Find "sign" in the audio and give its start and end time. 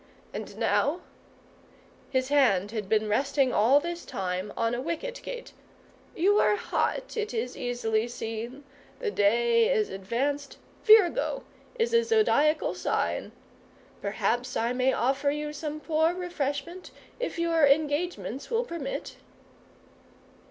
12.73-13.31